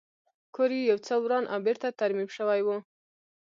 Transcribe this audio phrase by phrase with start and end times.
[0.55, 2.67] کور یې یو څه وران او بېرته ترمیم شوی و